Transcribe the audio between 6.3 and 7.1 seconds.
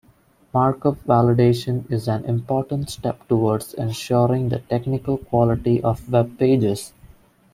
pages.